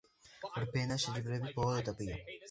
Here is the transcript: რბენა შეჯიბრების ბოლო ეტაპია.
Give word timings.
რბენა 0.61 0.95
შეჯიბრების 1.03 1.53
ბოლო 1.59 1.75
ეტაპია. 1.83 2.17